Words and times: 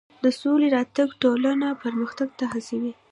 د 0.23 0.25
سولې 0.41 0.67
راتګ 0.75 1.09
ټولنه 1.21 1.67
پرمختګ 1.83 2.29
ته 2.39 2.45
هڅوي. 2.51 2.93